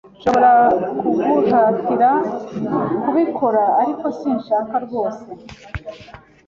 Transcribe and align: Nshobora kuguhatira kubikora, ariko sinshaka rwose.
Nshobora 0.17 0.51
kuguhatira 0.99 2.09
kubikora, 3.01 3.63
ariko 3.81 4.05
sinshaka 4.19 4.75
rwose. 4.85 5.27